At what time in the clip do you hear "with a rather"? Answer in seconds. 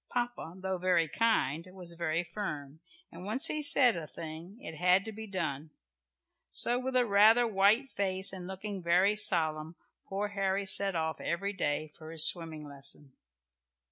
6.79-7.45